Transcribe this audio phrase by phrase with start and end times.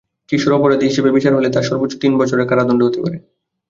[0.29, 3.17] কিশোর অপরাধী হিসেবে বিচার হলে তার সর্বোচ্চ তিন বছরের কারাদণ্ড হতে পারে।